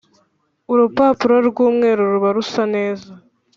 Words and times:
Urupapuro 0.71 1.35
rwumweru 1.49 2.01
ruba 2.11 2.29
rusa 2.35 2.63
neza 2.75 3.09